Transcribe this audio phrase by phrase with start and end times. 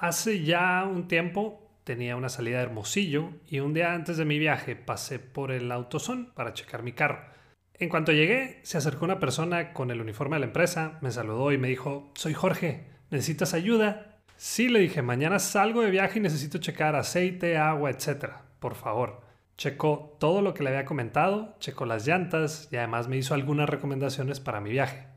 [0.00, 4.38] Hace ya un tiempo tenía una salida de Hermosillo y un día antes de mi
[4.38, 7.18] viaje pasé por el autosón para checar mi carro.
[7.74, 11.50] En cuanto llegué, se acercó una persona con el uniforme de la empresa, me saludó
[11.50, 14.20] y me dijo, soy Jorge, ¿necesitas ayuda?
[14.36, 18.34] Sí, le dije, mañana salgo de viaje y necesito checar aceite, agua, etc.
[18.60, 19.22] Por favor.
[19.56, 23.68] Checó todo lo que le había comentado, checó las llantas y además me hizo algunas
[23.68, 25.08] recomendaciones para mi viaje.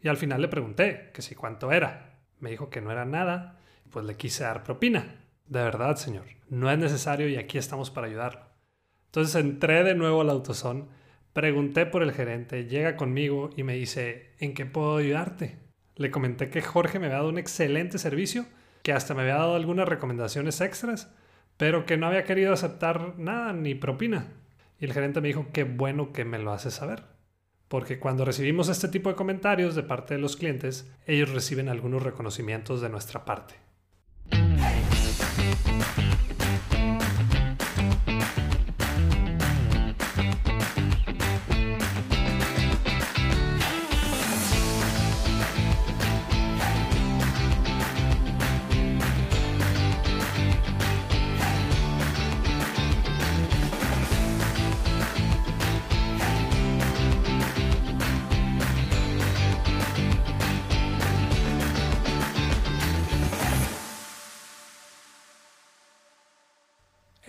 [0.00, 2.14] Y al final le pregunté que si cuánto era.
[2.40, 3.58] Me dijo que no era nada
[3.92, 5.20] pues le quise dar propina.
[5.46, 8.40] De verdad, señor, no es necesario y aquí estamos para ayudarlo.
[9.06, 10.88] Entonces entré de nuevo al autosón,
[11.32, 15.58] pregunté por el gerente, llega conmigo y me dice, ¿en qué puedo ayudarte?
[15.96, 18.46] Le comenté que Jorge me había dado un excelente servicio,
[18.82, 21.14] que hasta me había dado algunas recomendaciones extras,
[21.58, 24.28] pero que no había querido aceptar nada ni propina.
[24.80, 27.04] Y el gerente me dijo, qué bueno que me lo hace saber.
[27.68, 32.02] Porque cuando recibimos este tipo de comentarios de parte de los clientes, ellos reciben algunos
[32.02, 33.54] reconocimientos de nuestra parte.
[35.54, 36.31] Thank you.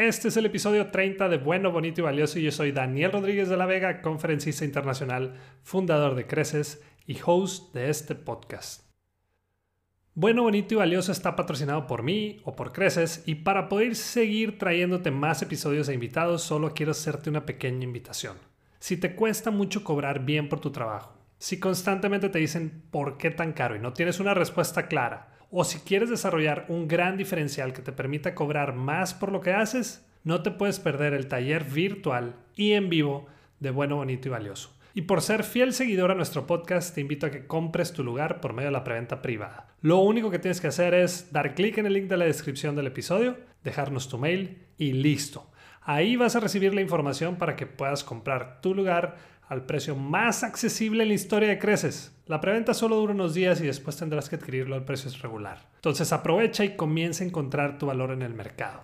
[0.04, 3.48] Este es el episodio 30 de Bueno, Bonito y Valioso y yo soy Daniel Rodríguez
[3.48, 8.84] de la Vega, conferencista internacional, fundador de Creces y host de este podcast.
[10.14, 14.58] Bueno, Bonito y Valioso está patrocinado por mí o por Creces y para poder seguir
[14.58, 18.36] trayéndote más episodios e invitados solo quiero hacerte una pequeña invitación.
[18.80, 23.31] Si te cuesta mucho cobrar bien por tu trabajo, si constantemente te dicen por qué
[23.31, 27.73] tan caro y no tienes una respuesta clara, o si quieres desarrollar un gran diferencial
[27.73, 31.64] que te permita cobrar más por lo que haces, no te puedes perder el taller
[31.64, 33.28] virtual y en vivo
[33.59, 34.75] de Bueno, Bonito y Valioso.
[34.96, 38.41] Y por ser fiel seguidor a nuestro podcast, te invito a que compres tu lugar
[38.41, 39.68] por medio de la preventa privada.
[39.81, 42.75] Lo único que tienes que hacer es dar clic en el link de la descripción
[42.75, 45.52] del episodio, dejarnos tu mail y listo.
[45.81, 49.18] Ahí vas a recibir la información para que puedas comprar tu lugar
[49.48, 52.16] al precio más accesible en la historia de Creces.
[52.26, 55.70] La preventa solo dura unos días y después tendrás que adquirirlo al precio regular.
[55.76, 58.82] Entonces aprovecha y comienza a encontrar tu valor en el mercado.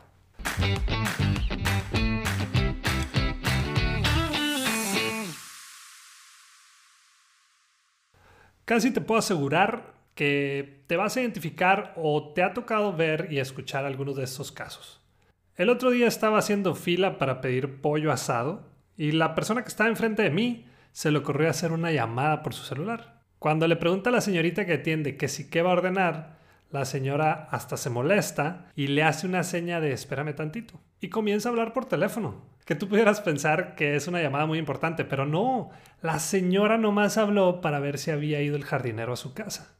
[8.65, 13.39] Casi te puedo asegurar que te vas a identificar o te ha tocado ver y
[13.39, 15.01] escuchar algunos de estos casos.
[15.55, 18.68] El otro día estaba haciendo fila para pedir pollo asado
[18.99, 22.53] y la persona que estaba enfrente de mí se le ocurrió hacer una llamada por
[22.53, 23.21] su celular.
[23.39, 26.37] Cuando le pregunta a la señorita que atiende que si qué va a ordenar,
[26.69, 30.81] la señora hasta se molesta y le hace una seña de espérame tantito.
[30.99, 32.43] Y comienza a hablar por teléfono.
[32.65, 35.69] Que tú pudieras pensar que es una llamada muy importante, pero no.
[36.01, 39.77] La señora nomás habló para ver si había ido el jardinero a su casa.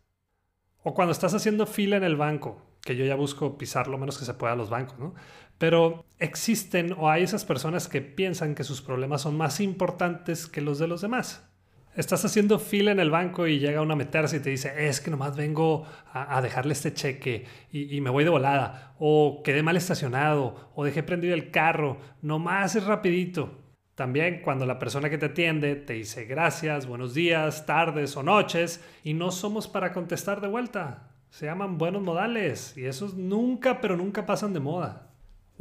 [0.81, 4.17] O cuando estás haciendo fila en el banco, que yo ya busco pisar lo menos
[4.17, 5.13] que se pueda los bancos, ¿no?
[5.59, 10.61] Pero existen o hay esas personas que piensan que sus problemas son más importantes que
[10.61, 11.45] los de los demás.
[11.95, 15.01] Estás haciendo fila en el banco y llega una a meterse y te dice, es
[15.01, 19.63] que nomás vengo a, dejarle este cheque y, y, me voy de volada, o quedé
[19.63, 23.59] mal estacionado, o dejé prendido el carro, nomás es rapidito.
[23.95, 28.81] También cuando la persona que te atiende te dice gracias, buenos días, tardes o noches,
[29.03, 31.11] y no somos para contestar de vuelta.
[31.29, 35.08] Se llaman buenos modales y esos nunca, pero nunca pasan de moda.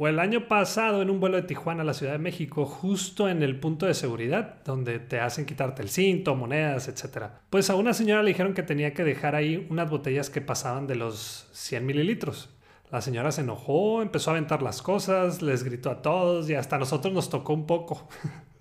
[0.01, 3.27] O el año pasado en un vuelo de Tijuana a la Ciudad de México, justo
[3.27, 7.25] en el punto de seguridad, donde te hacen quitarte el cinto, monedas, etc.
[7.49, 10.87] Pues a una señora le dijeron que tenía que dejar ahí unas botellas que pasaban
[10.87, 12.49] de los 100 mililitros.
[12.89, 16.77] La señora se enojó, empezó a aventar las cosas, les gritó a todos y hasta
[16.77, 18.07] a nosotros nos tocó un poco.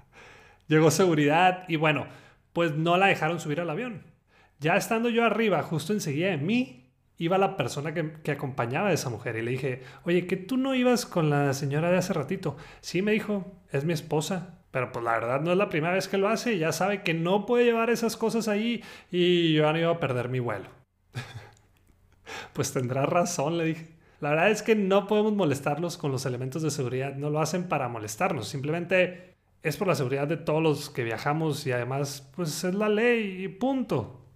[0.67, 2.09] Llegó seguridad y bueno,
[2.53, 4.03] pues no la dejaron subir al avión.
[4.59, 6.88] Ya estando yo arriba, justo enseguida de mí,
[7.19, 10.75] iba la persona que, acompañaba a esa mujer y le dije, oye, que tú no
[10.75, 12.57] ibas con la señora de hace ratito.
[12.81, 14.55] Sí, me dijo, es mi esposa.
[14.71, 16.59] Pero pues la verdad no es la primera vez que lo hace.
[16.59, 20.29] Ya sabe que no puede llevar esas cosas ahí y yo no iba a perder
[20.29, 20.69] mi vuelo.
[22.53, 23.99] pues tendrá razón, le dije.
[24.21, 27.15] La verdad es que no podemos molestarlos con los elementos de seguridad.
[27.15, 28.49] No lo hacen para molestarnos.
[28.49, 32.89] Simplemente es por la seguridad de todos los que viajamos y además pues es la
[32.89, 34.28] ley y punto.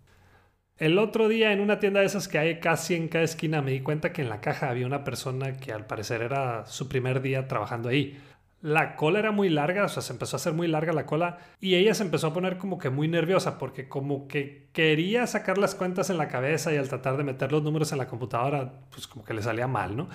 [0.79, 3.71] El otro día en una tienda de esas que hay casi en cada esquina me
[3.71, 7.21] di cuenta que en la caja había una persona que al parecer era su primer
[7.23, 8.21] día trabajando ahí.
[8.63, 11.39] la cola era muy larga, o sea, se empezó a hacer muy larga la cola
[11.61, 15.59] y ella se empezó a poner como que muy nerviosa porque como que quería sacar
[15.59, 18.73] las cuentas en la cabeza y al tratar de meter los números en la computadora,
[18.91, 20.09] pues como que le salía mal, ¿no?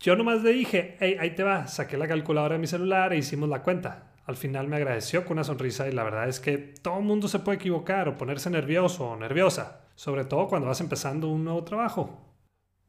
[0.00, 3.18] Yo nomás le dije, hey, ahí te va, saqué la calculadora de mi celular e
[3.18, 4.12] hicimos la cuenta.
[4.26, 7.28] Al final me agradeció con una sonrisa y la verdad es que todo el mundo
[7.28, 11.64] se puede equivocar o ponerse nervioso o nerviosa, sobre todo cuando vas empezando un nuevo
[11.64, 12.22] trabajo.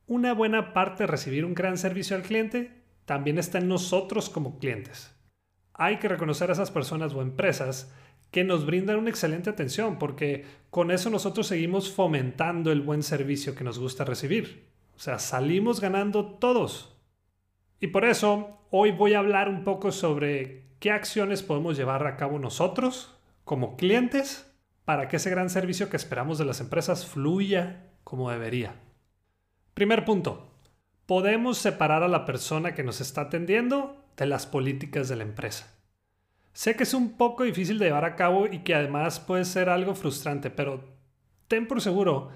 [0.06, 4.60] Una buena parte de recibir un gran servicio al cliente también está en nosotros como
[4.60, 5.16] clientes.
[5.74, 7.94] Hay que reconocer a esas personas o empresas
[8.32, 13.56] que nos brindan una excelente atención porque con eso nosotros seguimos fomentando el buen servicio
[13.56, 14.68] que nos gusta recibir.
[14.96, 16.98] O sea, salimos ganando todos.
[17.80, 22.18] Y por eso hoy voy a hablar un poco sobre qué acciones podemos llevar a
[22.18, 23.16] cabo nosotros
[23.46, 24.52] como clientes
[24.88, 28.76] para que ese gran servicio que esperamos de las empresas fluya como debería.
[29.74, 30.50] Primer punto,
[31.06, 35.78] podemos separar a la persona que nos está atendiendo de las políticas de la empresa.
[36.54, 39.68] Sé que es un poco difícil de llevar a cabo y que además puede ser
[39.68, 40.86] algo frustrante, pero
[41.50, 42.30] ten por seguro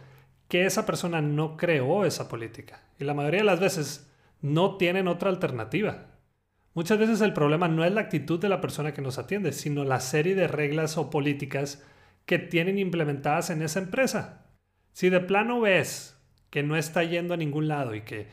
[0.49, 4.11] que esa persona no creó esa política y la mayoría de las veces
[4.41, 6.07] no tienen otra alternativa.
[6.73, 9.85] Muchas veces el problema no es la actitud de la persona que nos atiende, sino
[9.85, 11.81] la serie de reglas o políticas
[12.25, 14.45] que tienen implementadas en esa empresa.
[14.93, 16.17] Si de plano ves
[16.49, 18.27] que no está yendo a ningún lado y que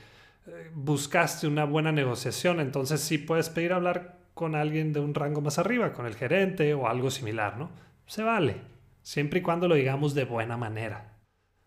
[0.75, 5.59] buscaste una buena negociación, entonces sí puedes pedir hablar con alguien de un rango más
[5.59, 7.71] arriba, con el gerente o algo similar, ¿no?
[8.07, 8.57] Se vale,
[9.03, 11.19] siempre y cuando lo digamos de buena manera.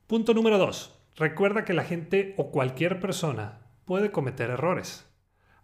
[0.08, 0.98] Punto número dos.
[1.16, 5.06] Recuerda que la gente o cualquier persona puede cometer errores.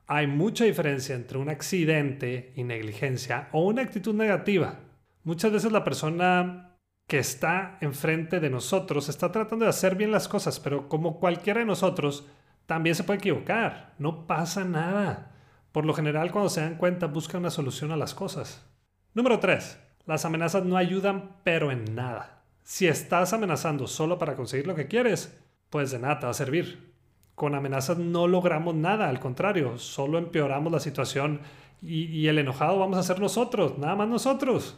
[0.06, 4.80] Hay mucha diferencia entre un accidente y negligencia o una actitud negativa.
[5.28, 10.30] Muchas veces la persona que está enfrente de nosotros está tratando de hacer bien las
[10.30, 12.26] cosas, pero como cualquiera de nosotros,
[12.66, 15.36] también se puede equivocar, no pasa nada.
[15.74, 18.66] Por lo general, cuando se dan cuenta, buscan una solución a las cosas.
[19.14, 19.78] Número 3.
[20.06, 22.46] Las amenazas no ayudan, pero en nada.
[22.64, 25.38] Si estás amenazando solo para conseguir lo que quieres,
[25.70, 26.94] pues de nada te va a servir.
[27.36, 31.42] Con amenazas no logramos nada, al contrario, solo empeoramos la situación
[31.82, 34.78] y, y el enojado vamos a ser nosotros, nada más nosotros.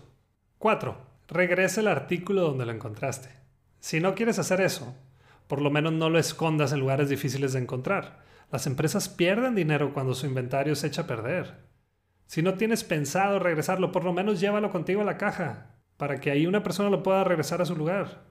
[0.60, 0.98] 4.
[1.30, 3.30] Regresa el artículo donde lo encontraste.
[3.80, 4.94] Si no quieres hacer eso,
[5.48, 8.20] por lo menos no lo escondas en lugares difíciles de encontrar.
[8.52, 11.64] Las empresas pierden dinero cuando su inventario se echa a perder.
[12.26, 16.30] Si no tienes pensado regresarlo, por lo menos llévalo contigo a la caja, para que
[16.30, 18.26] ahí una persona lo pueda regresar a su lugar.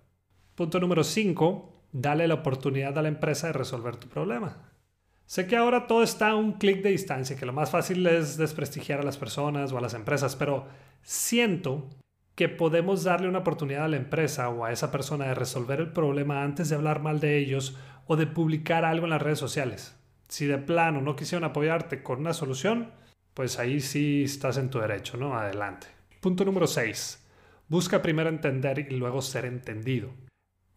[0.54, 1.86] Punto número 5.
[1.92, 4.70] Dale la oportunidad a la empresa de resolver tu problema.
[5.24, 8.36] Sé que ahora todo está a un clic de distancia, que lo más fácil es
[8.36, 10.66] desprestigiar a las personas o a las empresas, pero
[11.02, 11.88] siento
[12.38, 15.92] que podemos darle una oportunidad a la empresa o a esa persona de resolver el
[15.92, 17.76] problema antes de hablar mal de ellos
[18.06, 19.96] o de publicar algo en las redes sociales.
[20.28, 22.92] Si de plano no quisieron apoyarte con una solución,
[23.34, 25.36] pues ahí sí estás en tu derecho, ¿no?
[25.36, 25.88] Adelante.
[26.20, 27.26] Punto número 6.
[27.66, 30.10] Busca primero entender y luego ser entendido.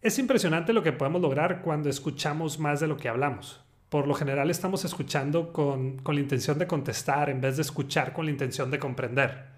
[0.00, 3.64] Es impresionante lo que podemos lograr cuando escuchamos más de lo que hablamos.
[3.88, 8.12] Por lo general estamos escuchando con, con la intención de contestar en vez de escuchar
[8.12, 9.51] con la intención de comprender.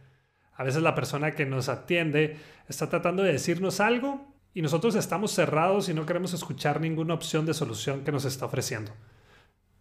[0.56, 2.36] A veces la persona que nos atiende
[2.68, 7.44] está tratando de decirnos algo y nosotros estamos cerrados y no queremos escuchar ninguna opción
[7.44, 8.92] de solución que nos está ofreciendo.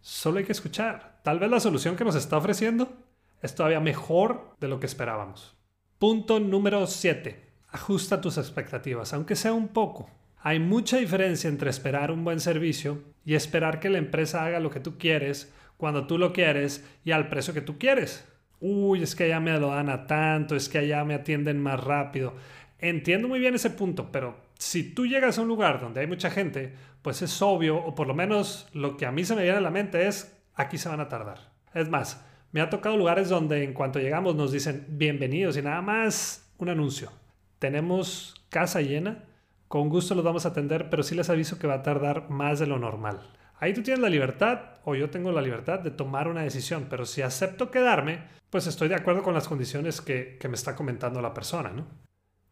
[0.00, 1.20] Solo hay que escuchar.
[1.22, 2.92] Tal vez la solución que nos está ofreciendo
[3.40, 5.56] es todavía mejor de lo que esperábamos.
[5.98, 7.52] Punto número 7.
[7.68, 10.10] Ajusta tus expectativas, aunque sea un poco.
[10.38, 14.70] Hay mucha diferencia entre esperar un buen servicio y esperar que la empresa haga lo
[14.70, 18.24] que tú quieres, cuando tú lo quieres y al precio que tú quieres
[18.60, 21.82] uy, es que allá me lo dan a tanto, es que allá me atienden más
[21.82, 22.34] rápido.
[22.78, 26.30] Entiendo muy bien ese punto, pero si tú llegas a un lugar donde hay mucha
[26.30, 29.58] gente, pues es obvio, o por lo menos lo que a mí se me viene
[29.58, 31.52] a la mente es, aquí se van a tardar.
[31.74, 35.82] Es más, me ha tocado lugares donde en cuanto llegamos nos dicen bienvenidos y nada
[35.82, 37.10] más un anuncio.
[37.58, 39.24] Tenemos casa llena,
[39.68, 42.58] con gusto los vamos a atender, pero sí les aviso que va a tardar más
[42.58, 43.20] de lo normal.
[43.60, 47.06] Ahí tú tienes la libertad, o yo tengo la libertad de tomar una decisión, pero
[47.06, 51.34] si acepto quedarme, pues estoy de acuerdo con las condiciones que, me está comentando la
[51.34, 51.86] persona, ¿no?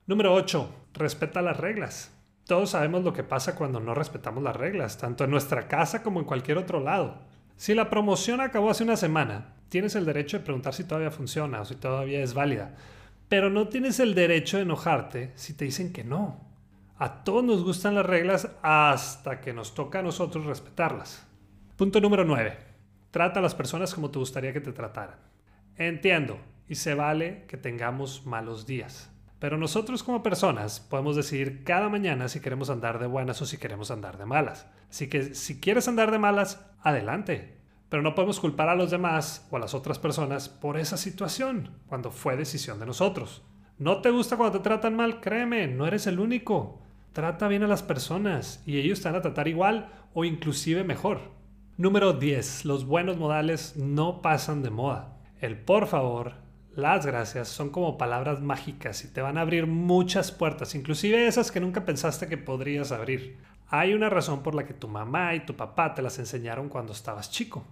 [0.07, 0.69] Número 8.
[0.95, 2.13] Respeta las reglas.
[2.45, 6.19] Todos sabemos lo que pasa cuando no respetamos las reglas, tanto en nuestra casa como
[6.19, 7.23] en cualquier otro lado.
[7.57, 11.61] Si la promoción acabó hace una semana, tienes el derecho de preguntar si todavía funciona
[11.61, 12.75] o si todavía es válida,
[13.29, 16.52] pero no tienes el derecho de enojarte si te dicen que no.
[17.03, 21.27] A todos nos gustan las reglas hasta que nos toca a nosotros respetarlas.
[21.77, 22.57] Punto número 9.
[23.11, 25.17] Trata a las personas como te gustaría que te trataran.
[25.77, 29.11] Entiendo, y se vale que tengamos malos días.
[29.41, 33.59] Pero nosotros como personas podemos decidir cada mañana si queremos andar de buenas o si
[33.59, 34.69] queremos andar de malas.
[34.89, 37.59] Así que si quieres andar de malas, adelante.
[37.89, 41.71] Pero no podemos culpar a los demás o a las otras personas por esa situación,
[41.89, 43.43] cuando fue decisión de nosotros.
[43.77, 45.21] ¿No te gusta cuando te tratan mal?
[45.21, 46.82] Créeme, no eres el único.
[47.13, 51.21] Trata bien a las personas y ellos te van a tratar igual o inclusive mejor.
[51.77, 52.65] Número 10.
[52.65, 55.19] Los buenos modales no pasan de moda.
[55.39, 56.37] El por favor,
[56.75, 61.53] las gracias son como palabras mágicas y te van a abrir muchas puertas, inclusive esas
[61.53, 63.37] que nunca pensaste que podrías abrir.
[63.69, 66.95] Hay una razón por la que tu mamá y tu papá te las enseñaron cuando
[66.95, 67.63] estabas chico.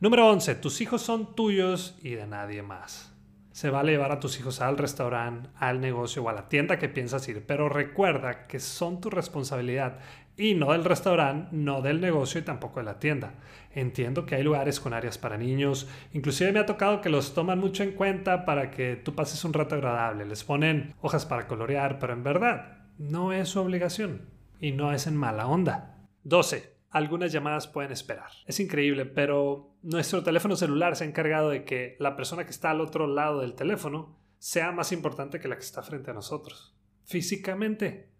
[0.00, 0.56] Número 11.
[0.56, 3.11] Tus hijos son tuyos y de nadie más.
[3.52, 6.88] Se vale llevar a tus hijos al restaurante, al negocio o a la tienda que
[6.88, 9.98] piensas ir, pero recuerda que son tu responsabilidad
[10.36, 13.34] y no del restaurante, no del negocio y tampoco de la tienda.
[13.74, 17.58] Entiendo que hay lugares con áreas para niños, inclusive me ha tocado que los toman
[17.58, 21.98] mucho en cuenta para que tú pases un rato agradable, les ponen hojas para colorear,
[21.98, 24.22] pero en verdad no es su obligación
[24.60, 25.98] y no es en mala onda.
[26.24, 28.30] 12 algunas llamadas pueden esperar.
[28.46, 32.70] Es increíble, pero nuestro teléfono celular se ha encargado de que la persona que está
[32.70, 36.76] al otro lado del teléfono sea más importante que la que está frente a nosotros.
[37.04, 38.10] Físicamente.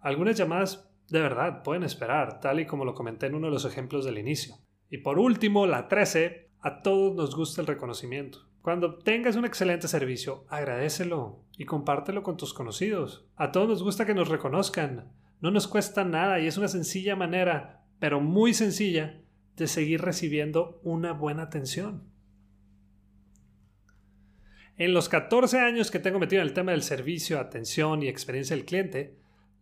[0.00, 3.64] Algunas llamadas de verdad pueden esperar, tal y como lo comenté en uno de los
[3.64, 4.56] ejemplos del inicio.
[4.90, 8.46] Y por último, la 13, a todos nos gusta el reconocimiento.
[8.60, 13.26] Cuando tengas un excelente servicio, agradecelo y compártelo con tus conocidos.
[13.36, 15.10] A todos nos gusta que nos reconozcan.
[15.40, 19.20] No nos cuesta nada y es una sencilla manera pero muy sencilla,
[19.56, 22.10] de seguir recibiendo una buena atención.
[24.78, 28.56] En los 14 años que tengo metido en el tema del servicio, atención y experiencia
[28.56, 29.18] del cliente,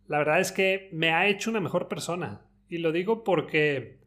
[0.07, 2.45] la verdad es que me ha hecho una mejor persona.
[2.69, 3.99] Y lo digo porque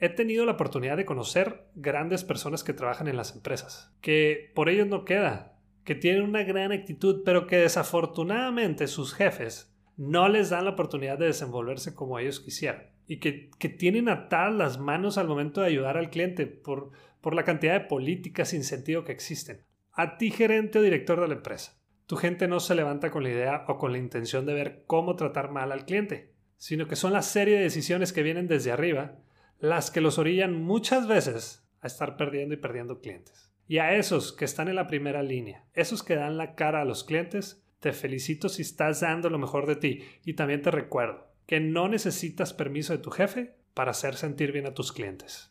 [0.00, 4.68] he tenido la oportunidad de conocer grandes personas que trabajan en las empresas, que por
[4.68, 10.50] ellos no queda, que tienen una gran actitud, pero que desafortunadamente sus jefes no les
[10.50, 15.26] dan la oportunidad de desenvolverse como ellos quisieran y que, tienen atadas las manos al
[15.26, 19.64] momento de ayudar al cliente por, por la cantidad de políticas sin sentido que existen.
[19.92, 23.30] A ti, gerente o director de la empresa, tu gente no se levanta con la
[23.30, 27.14] idea o con la intención de ver cómo tratar mal al cliente, sino que son
[27.14, 29.16] la serie de decisiones que vienen desde arriba
[29.58, 33.50] las que los orillan muchas veces a estar perdiendo y perdiendo clientes.
[33.66, 36.84] Y a esos que están en la primera línea, esos que dan la cara a
[36.84, 41.28] los clientes, te felicito si estás dando lo mejor de ti y también te recuerdo,
[41.48, 45.50] que no necesitas permiso de tu jefe para hacer sentir bien a tus clientes.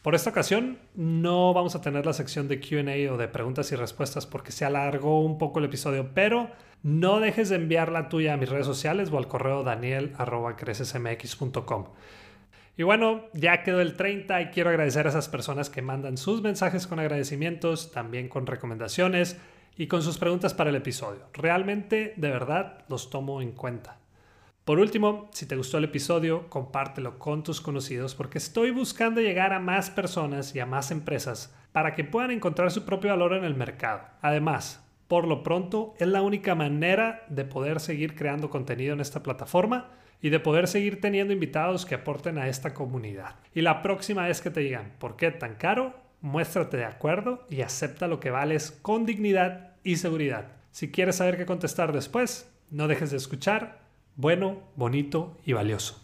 [0.00, 3.76] Por esta ocasión no vamos a tener la sección de QA o de preguntas y
[3.76, 6.50] respuestas porque se alargó un poco el episodio, pero
[6.82, 11.84] no dejes de enviar la tuya a mis redes sociales o al correo daniel.crecesmx.com.
[12.76, 16.42] Y bueno, ya quedó el 30 y quiero agradecer a esas personas que mandan sus
[16.42, 19.38] mensajes con agradecimientos, también con recomendaciones
[19.76, 21.22] y con sus preguntas para el episodio.
[21.32, 23.98] Realmente, de verdad, los tomo en cuenta.
[24.66, 29.52] Por último, si te gustó el episodio, compártelo con tus conocidos porque estoy buscando llegar
[29.52, 33.44] a más personas y a más empresas para que puedan encontrar su propio valor en
[33.44, 34.02] el mercado.
[34.20, 39.22] Además, por lo pronto, es la única manera de poder seguir creando contenido en esta
[39.22, 43.36] plataforma y de poder seguir teniendo invitados que aporten a esta comunidad.
[43.54, 45.94] Y la próxima vez que te digan, ¿por qué tan caro?
[46.20, 50.52] Muéstrate de acuerdo y acepta lo que vales con dignidad y seguridad.
[50.72, 53.80] Si quieres saber qué contestar después, no dejes de escuchar.
[54.16, 56.02] Bueno, bonito y valioso.